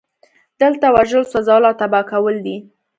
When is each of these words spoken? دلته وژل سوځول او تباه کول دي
دلته 0.61 0.85
وژل 0.95 1.23
سوځول 1.31 1.63
او 1.69 1.73
تباه 1.81 2.01
کول 2.11 2.35
دي 2.45 2.57